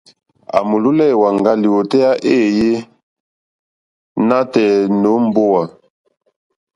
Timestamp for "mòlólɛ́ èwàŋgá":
0.69-1.51